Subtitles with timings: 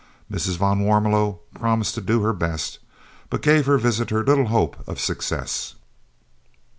[0.31, 0.57] Mrs.
[0.57, 2.79] van Warmelo promised to do her best,
[3.29, 5.75] but gave her visitor little hope of success.